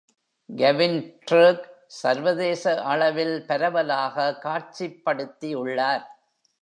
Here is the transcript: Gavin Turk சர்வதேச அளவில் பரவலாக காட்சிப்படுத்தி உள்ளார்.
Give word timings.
Gavin 0.49 0.95
Turk 1.27 1.59
சர்வதேச 1.99 2.63
அளவில் 2.91 3.35
பரவலாக 3.49 4.25
காட்சிப்படுத்தி 4.45 5.51
உள்ளார். 5.63 6.03